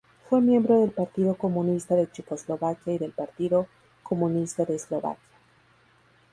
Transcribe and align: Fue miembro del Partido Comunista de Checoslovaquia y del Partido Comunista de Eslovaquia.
Fue 0.27 0.41
miembro 0.41 0.79
del 0.79 0.89
Partido 0.89 1.37
Comunista 1.37 1.93
de 1.95 2.09
Checoslovaquia 2.11 2.93
y 2.95 2.97
del 2.97 3.11
Partido 3.11 3.67
Comunista 4.01 4.65
de 4.65 4.73
Eslovaquia. 4.77 5.37